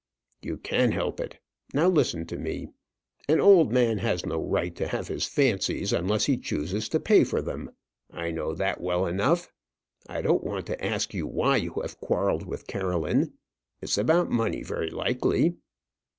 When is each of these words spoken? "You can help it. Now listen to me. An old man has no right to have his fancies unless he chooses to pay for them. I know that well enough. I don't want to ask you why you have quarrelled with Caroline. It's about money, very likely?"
"You 0.41 0.57
can 0.57 0.93
help 0.93 1.19
it. 1.19 1.37
Now 1.75 1.87
listen 1.87 2.25
to 2.25 2.37
me. 2.39 2.69
An 3.29 3.39
old 3.39 3.71
man 3.71 3.99
has 3.99 4.25
no 4.25 4.43
right 4.43 4.75
to 4.75 4.87
have 4.87 5.09
his 5.09 5.27
fancies 5.27 5.93
unless 5.93 6.25
he 6.25 6.37
chooses 6.37 6.89
to 6.89 6.99
pay 6.99 7.23
for 7.23 7.39
them. 7.39 7.69
I 8.09 8.31
know 8.31 8.55
that 8.55 8.81
well 8.81 9.05
enough. 9.05 9.53
I 10.09 10.23
don't 10.23 10.43
want 10.43 10.65
to 10.65 10.83
ask 10.83 11.13
you 11.13 11.27
why 11.27 11.57
you 11.57 11.75
have 11.83 11.99
quarrelled 11.99 12.47
with 12.47 12.65
Caroline. 12.65 13.33
It's 13.79 13.99
about 13.99 14.31
money, 14.31 14.63
very 14.63 14.89
likely?" 14.89 15.57